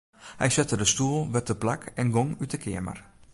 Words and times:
Hy 0.39 0.47
sette 0.53 0.75
de 0.79 0.87
stoel 0.93 1.21
wer 1.33 1.43
teplak 1.45 1.81
en 2.01 2.09
gong 2.15 2.31
út 2.43 2.53
'e 2.55 2.59
keamer. 2.63 2.99